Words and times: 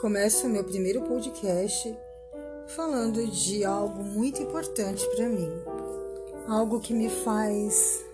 Começo 0.00 0.48
meu 0.48 0.64
primeiro 0.64 1.02
podcast 1.02 1.96
falando 2.68 3.26
de 3.26 3.64
algo 3.64 4.02
muito 4.02 4.42
importante 4.42 5.06
para 5.14 5.28
mim, 5.28 5.50
algo 6.48 6.80
que 6.80 6.92
me 6.92 7.08
faz 7.08 8.04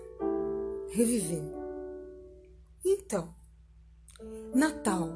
reviver. 0.89 1.43
Então, 2.85 3.33
Natal 4.53 5.09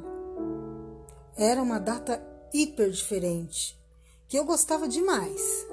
era 1.37 1.61
uma 1.61 1.79
data 1.79 2.21
hiper 2.53 2.89
diferente 2.89 3.77
que 4.27 4.37
eu 4.37 4.45
gostava 4.45 4.87
demais. 4.87 5.67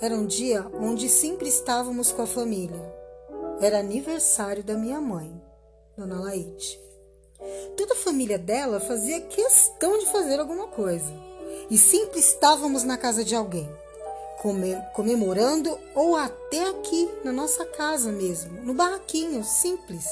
Era 0.00 0.14
um 0.14 0.26
dia 0.26 0.66
onde 0.74 1.08
sempre 1.08 1.48
estávamos 1.48 2.10
com 2.10 2.22
a 2.22 2.26
família. 2.26 2.94
Era 3.60 3.78
aniversário 3.78 4.64
da 4.64 4.74
minha 4.74 5.00
mãe, 5.00 5.40
Dona 5.96 6.20
Laide. 6.20 6.80
Toda 7.76 7.94
a 7.94 7.96
família 7.96 8.38
dela 8.38 8.80
fazia 8.80 9.20
questão 9.20 9.98
de 9.98 10.06
fazer 10.06 10.38
alguma 10.38 10.68
coisa. 10.68 11.12
E 11.70 11.78
sempre 11.78 12.20
estávamos 12.20 12.84
na 12.84 12.96
casa 12.96 13.24
de 13.24 13.34
alguém, 13.34 13.68
comemorando 14.92 15.78
ou 15.94 16.14
até 16.16 16.68
aqui 16.68 17.08
na 17.24 17.32
nossa 17.32 17.64
casa 17.64 18.12
mesmo, 18.12 18.60
no 18.62 18.74
barraquinho 18.74 19.42
simples. 19.42 20.06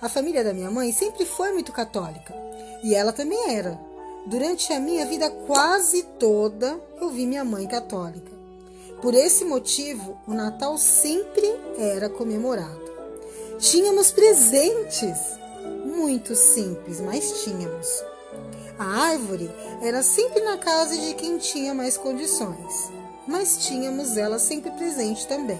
A 0.00 0.08
família 0.08 0.42
da 0.42 0.54
minha 0.54 0.70
mãe 0.70 0.92
sempre 0.92 1.26
foi 1.26 1.52
muito 1.52 1.72
católica 1.72 2.34
e 2.82 2.94
ela 2.94 3.12
também 3.12 3.56
era. 3.56 3.78
Durante 4.26 4.72
a 4.72 4.80
minha 4.80 5.06
vida 5.06 5.30
quase 5.30 6.02
toda, 6.18 6.80
eu 7.00 7.10
vi 7.10 7.26
minha 7.26 7.44
mãe 7.44 7.66
católica. 7.66 8.32
Por 9.00 9.14
esse 9.14 9.44
motivo, 9.44 10.18
o 10.26 10.32
Natal 10.32 10.76
sempre 10.78 11.46
era 11.78 12.08
comemorado. 12.08 12.84
Tínhamos 13.58 14.10
presentes 14.10 15.18
muito 15.96 16.36
simples, 16.36 17.00
mas 17.00 17.42
tínhamos. 17.42 18.04
A 18.78 18.84
árvore 18.84 19.50
era 19.82 20.02
sempre 20.02 20.42
na 20.42 20.58
casa 20.58 20.96
de 20.96 21.14
quem 21.14 21.38
tinha 21.38 21.72
mais 21.72 21.96
condições, 21.96 22.90
mas 23.26 23.66
tínhamos 23.66 24.18
ela 24.18 24.38
sempre 24.38 24.70
presente 24.72 25.26
também. 25.26 25.58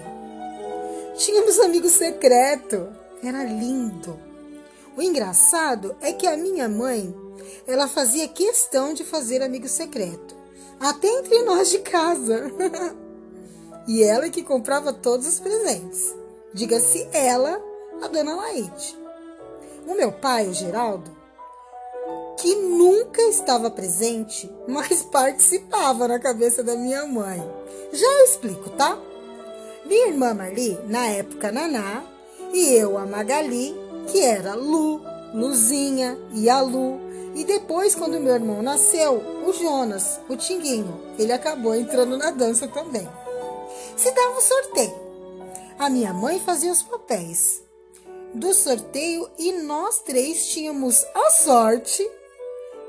Tínhamos 1.17 1.59
amigo 1.59 1.89
secreto, 1.89 2.87
era 3.23 3.43
lindo. 3.43 4.19
O 4.95 5.01
engraçado 5.01 5.95
é 5.99 6.13
que 6.13 6.27
a 6.27 6.37
minha 6.37 6.69
mãe, 6.69 7.13
ela 7.65 7.87
fazia 7.87 8.27
questão 8.27 8.93
de 8.93 9.03
fazer 9.03 9.41
amigo 9.41 9.67
secreto, 9.67 10.35
até 10.79 11.07
entre 11.07 11.41
nós 11.41 11.71
de 11.71 11.79
casa. 11.79 12.51
e 13.87 14.03
ela 14.03 14.29
que 14.29 14.43
comprava 14.43 14.93
todos 14.93 15.25
os 15.27 15.39
presentes. 15.39 16.15
Diga-se 16.53 17.07
ela, 17.11 17.59
a 18.01 18.07
dona 18.07 18.35
Laide. 18.35 19.06
O 19.87 19.95
meu 19.95 20.11
pai, 20.11 20.45
o 20.49 20.53
Geraldo, 20.53 21.09
que 22.37 22.53
nunca 22.55 23.21
estava 23.21 23.71
presente, 23.71 24.53
mas 24.67 25.01
participava 25.01 26.09
na 26.09 26.19
cabeça 26.19 26.61
da 26.61 26.75
minha 26.75 27.05
mãe. 27.05 27.41
Já 27.93 28.05
eu 28.05 28.25
explico, 28.25 28.69
tá? 28.71 28.99
Minha 29.85 30.07
irmã 30.09 30.33
Marli, 30.33 30.77
na 30.89 31.07
época 31.07 31.53
Naná, 31.53 32.03
e 32.51 32.73
eu, 32.73 32.97
a 32.97 33.05
Magali, 33.05 33.73
que 34.11 34.19
era 34.19 34.55
Lu, 34.55 35.01
Luzinha 35.33 36.17
e 36.33 36.49
a 36.49 36.59
Lu. 36.59 36.99
E 37.33 37.45
depois, 37.45 37.95
quando 37.95 38.19
meu 38.19 38.33
irmão 38.33 38.61
nasceu, 38.61 39.23
o 39.47 39.53
Jonas, 39.53 40.19
o 40.27 40.35
Tinguinho, 40.35 41.01
ele 41.17 41.31
acabou 41.31 41.73
entrando 41.73 42.17
na 42.17 42.31
dança 42.31 42.67
também. 42.67 43.07
Se 43.95 44.11
dava 44.11 44.37
um 44.37 44.41
sorteio. 44.41 45.07
A 45.79 45.89
minha 45.89 46.11
mãe 46.13 46.41
fazia 46.41 46.73
os 46.73 46.83
papéis 46.83 47.65
do 48.33 48.53
sorteio 48.53 49.29
e 49.37 49.51
nós 49.53 49.99
três 49.99 50.47
tínhamos 50.47 51.05
a 51.13 51.29
sorte 51.31 52.09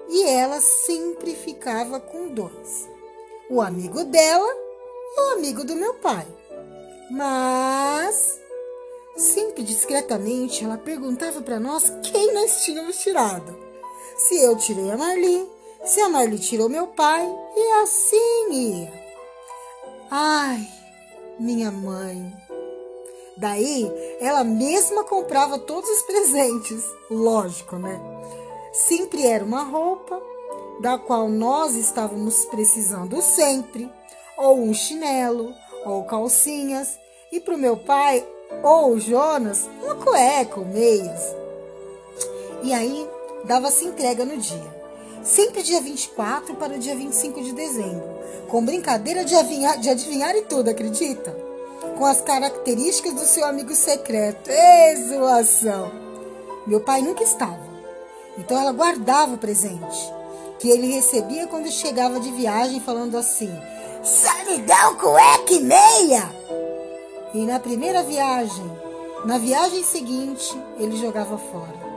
e 0.09 0.25
ela 0.25 0.61
sempre 0.61 1.35
ficava 1.35 2.01
com 2.01 2.29
dois: 2.29 2.89
o 3.51 3.61
amigo 3.61 4.05
dela 4.05 4.49
e 5.17 5.21
o 5.21 5.33
amigo 5.35 5.65
do 5.65 5.77
meu 5.77 5.95
pai. 5.95 6.27
Mas 7.11 8.41
sempre 9.17 9.63
discretamente 9.63 10.65
ela 10.65 10.79
perguntava 10.79 11.41
para 11.41 11.59
nós 11.59 11.91
quem 12.03 12.35
nós 12.35 12.65
tínhamos 12.65 12.99
tirado. 12.99 13.57
Se 14.17 14.37
eu 14.43 14.57
tirei 14.57 14.91
a 14.91 14.97
Marli, 14.97 15.49
se 15.85 16.01
a 16.01 16.09
Marli 16.09 16.39
tirou 16.39 16.69
meu 16.69 16.89
pai 16.89 17.27
e 17.57 17.73
assim 17.83 18.53
ia. 18.53 18.93
Ai, 20.11 20.67
minha 21.39 21.71
mãe, 21.71 22.33
Daí, 23.39 23.89
ela 24.19 24.43
mesma 24.43 25.05
comprava 25.05 25.61
todos 25.61 25.89
os 25.89 26.03
presentes, 26.03 26.85
lógico, 27.09 27.77
né? 27.77 28.01
Sempre 28.73 29.25
era 29.25 29.45
uma 29.45 29.63
roupa 29.63 30.21
da 30.81 30.99
qual 30.99 31.29
nós 31.29 31.77
estávamos 31.77 32.45
precisando 32.47 33.23
sempre, 33.23 33.89
ou 34.37 34.59
um 34.59 34.75
chinelo, 34.75 35.55
ou 35.85 36.03
calcinhas, 36.03 36.99
e 37.31 37.39
para 37.39 37.55
o 37.55 37.59
meu 37.59 37.77
pai 37.77 38.27
ou 38.61 38.99
Jonas, 38.99 39.69
uma 39.85 39.95
cueca 39.95 40.59
ou 40.59 40.67
meias. 40.67 41.23
E 42.65 42.73
aí, 42.73 43.09
dava-se 43.45 43.85
entrega 43.85 44.25
no 44.25 44.37
dia. 44.37 44.79
Sempre 45.23 45.63
dia 45.63 45.81
24 45.81 46.57
para 46.57 46.75
o 46.75 46.79
dia 46.79 46.97
25 46.97 47.41
de 47.41 47.53
dezembro, 47.53 48.19
com 48.49 48.65
brincadeira 48.65 49.25
de 49.25 49.35
de 49.79 49.91
adivinhar 49.91 50.35
e 50.35 50.43
tudo, 50.43 50.71
acredita? 50.71 51.48
Com 51.99 52.07
as 52.07 52.21
características 52.21 53.13
do 53.13 53.27
seu 53.27 53.45
amigo 53.45 53.75
secreto. 53.75 54.49
Exuação! 54.49 55.91
Meu 56.65 56.81
pai 56.81 57.03
nunca 57.03 57.25
estava, 57.25 57.67
então 58.39 58.59
ela 58.59 58.73
guardava 58.73 59.35
o 59.35 59.39
presente 59.39 60.13
que 60.61 60.69
ele 60.71 60.93
recebia 60.93 61.47
quando 61.47 61.71
chegava 61.71 62.21
de 62.21 62.31
viagem, 62.31 62.81
falando 62.81 63.17
assim: 63.17 63.51
Solidão, 64.03 64.95
cueca 64.97 65.53
e 65.53 65.61
meia! 65.61 66.33
E 67.35 67.45
na 67.45 67.59
primeira 67.59 68.03
viagem, 68.03 68.71
na 69.25 69.39
viagem 69.39 69.83
seguinte, 69.83 70.57
ele 70.79 70.97
jogava 70.97 71.37
fora. 71.37 71.89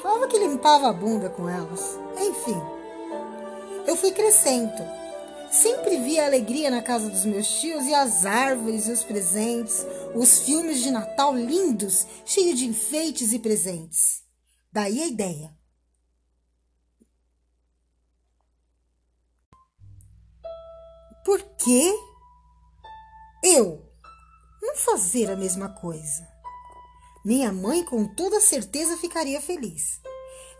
Falava 0.00 0.28
que 0.28 0.38
limpava 0.38 0.88
a 0.88 0.92
bunda 0.92 1.28
com 1.30 1.48
elas. 1.48 1.98
Enfim, 2.18 2.60
eu 3.86 3.96
fui 3.96 4.12
crescendo 4.12 5.05
Sempre 5.50 5.98
via 5.98 6.26
alegria 6.26 6.70
na 6.70 6.82
casa 6.82 7.08
dos 7.08 7.24
meus 7.24 7.48
tios 7.60 7.84
e 7.86 7.94
as 7.94 8.26
árvores 8.26 8.88
e 8.88 8.92
os 8.92 9.04
presentes, 9.04 9.86
os 10.14 10.40
filmes 10.40 10.82
de 10.82 10.90
Natal 10.90 11.34
lindos, 11.34 12.06
cheios 12.24 12.58
de 12.58 12.66
enfeites 12.66 13.32
e 13.32 13.38
presentes. 13.38 14.22
Daí 14.72 15.02
a 15.02 15.06
ideia. 15.06 15.56
Por 21.24 21.42
que 21.56 21.92
eu 23.42 23.90
não 24.62 24.76
fazer 24.76 25.30
a 25.30 25.36
mesma 25.36 25.68
coisa? 25.68 26.26
Minha 27.24 27.52
mãe 27.52 27.84
com 27.84 28.06
toda 28.14 28.40
certeza 28.40 28.96
ficaria 28.96 29.40
feliz. 29.40 30.00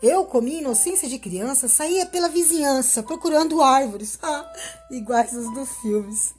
Eu, 0.01 0.25
com 0.25 0.41
minha 0.41 0.59
inocência 0.59 1.09
de 1.09 1.17
criança, 1.17 1.67
saía 1.67 2.05
pela 2.05 2.29
vizinhança 2.29 3.01
procurando 3.01 3.61
árvores, 3.61 4.19
ah, 4.23 4.51
iguais 4.91 5.35
as 5.35 5.51
dos 5.53 5.69
filmes. 5.77 6.35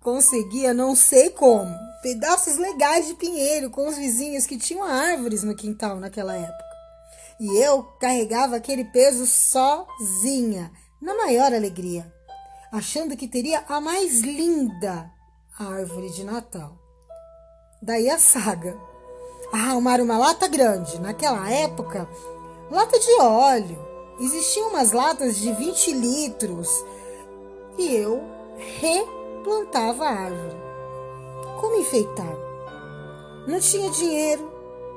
Conseguia, 0.00 0.72
não 0.72 0.94
sei 0.94 1.30
como, 1.30 1.74
pedaços 2.02 2.56
legais 2.56 3.08
de 3.08 3.14
pinheiro 3.14 3.70
com 3.70 3.88
os 3.88 3.96
vizinhos 3.96 4.46
que 4.46 4.56
tinham 4.56 4.84
árvores 4.84 5.42
no 5.42 5.56
quintal 5.56 5.96
naquela 5.96 6.34
época. 6.34 6.64
E 7.40 7.56
eu 7.58 7.82
carregava 8.00 8.56
aquele 8.56 8.84
peso 8.84 9.26
sozinha, 9.26 10.70
na 11.00 11.14
maior 11.14 11.52
alegria, 11.52 12.12
achando 12.72 13.16
que 13.16 13.28
teria 13.28 13.64
a 13.68 13.80
mais 13.80 14.20
linda 14.20 15.10
árvore 15.58 16.10
de 16.10 16.24
Natal. 16.24 16.76
Daí 17.82 18.10
a 18.10 18.18
saga 18.18 18.76
arrumar 19.52 20.00
uma 20.00 20.18
lata 20.18 20.46
grande. 20.48 21.00
Naquela 21.00 21.50
época, 21.50 22.08
lata 22.70 22.98
de 22.98 23.20
óleo. 23.20 23.78
Existiam 24.20 24.70
umas 24.70 24.92
latas 24.92 25.36
de 25.36 25.52
20 25.52 25.92
litros. 25.92 26.68
E 27.76 27.94
eu 27.94 28.22
replantava 28.80 30.04
a 30.04 30.10
árvore. 30.10 30.56
Como 31.60 31.76
enfeitar? 31.76 32.36
Não 33.46 33.60
tinha 33.60 33.90
dinheiro, 33.90 34.52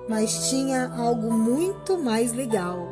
mas 0.09 0.49
tinha 0.49 0.91
algo 0.97 1.31
muito 1.31 1.97
mais 1.97 2.33
legal: 2.33 2.87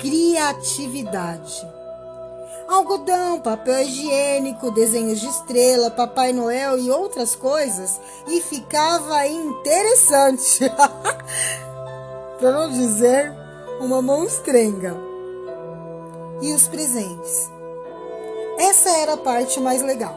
criatividade 0.00 1.62
algodão, 2.68 3.40
papel 3.40 3.82
higiênico, 3.82 4.70
desenhos 4.70 5.20
de 5.20 5.26
estrela, 5.26 5.90
Papai 5.90 6.32
Noel 6.32 6.78
e 6.78 6.90
outras 6.90 7.34
coisas, 7.34 8.00
e 8.26 8.40
ficava 8.40 9.26
interessante. 9.26 10.60
Para 12.38 12.52
não 12.52 12.70
dizer 12.70 13.32
uma 13.80 14.02
monstrenga. 14.02 14.96
E 16.40 16.52
os 16.52 16.68
presentes. 16.68 17.50
Essa 18.58 18.90
era 18.98 19.14
a 19.14 19.18
parte 19.18 19.58
mais 19.60 19.82
legal. 19.82 20.14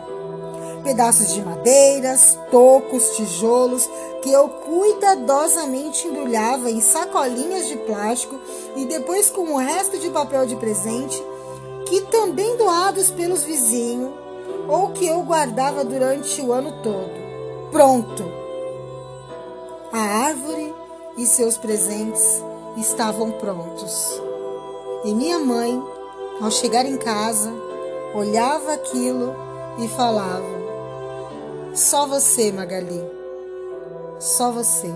pedaços 0.84 1.34
de 1.34 1.42
madeiras, 1.42 2.38
tocos, 2.52 3.16
tijolos, 3.16 3.90
que 4.22 4.32
eu 4.32 4.48
cuidadosamente 4.50 6.08
embrulhava 6.08 6.70
em 6.70 6.82
sacolinhas 6.82 7.68
de 7.68 7.78
plástico 7.78 8.40
e 8.76 8.86
depois 8.86 9.30
com 9.30 9.54
o 9.54 9.58
resto 9.58 9.98
de 9.98 10.10
papel 10.10 10.46
de 10.46 10.56
presente, 10.56 11.22
que 11.90 12.02
também 12.02 12.56
doados 12.56 13.10
pelos 13.10 13.44
vizinhos 13.44 14.12
ou 14.68 14.90
que 14.92 15.08
eu 15.08 15.24
guardava 15.24 15.84
durante 15.84 16.40
o 16.40 16.54
ano 16.54 16.72
todo. 16.84 17.12
Pronto! 17.72 18.24
A 19.92 20.00
árvore 20.28 20.72
e 21.18 21.26
seus 21.26 21.58
presentes 21.58 22.44
estavam 22.78 23.32
prontos. 23.32 24.22
E 25.04 25.14
minha 25.16 25.40
mãe, 25.40 25.82
ao 26.40 26.52
chegar 26.52 26.86
em 26.86 26.98
casa, 26.98 27.52
olhava 28.14 28.74
aquilo 28.74 29.36
e 29.80 29.88
falava: 29.88 30.46
Só 31.74 32.06
você, 32.06 32.52
Magali, 32.52 33.04
só 34.20 34.52
você. 34.52 34.94